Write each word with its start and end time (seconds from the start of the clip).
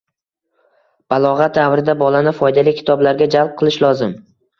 Balog'at 1.13 1.53
davrida 1.57 1.95
bolani 1.99 2.33
foydali 2.39 2.73
kitoblarga 2.79 3.29
jalb 3.37 3.53
qilish 3.61 3.79
lozim 3.85 4.17